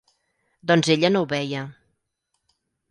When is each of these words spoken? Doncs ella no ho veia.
Doncs 0.71 0.89
ella 0.95 1.13
no 1.13 1.21
ho 1.21 1.29
veia. 1.37 1.63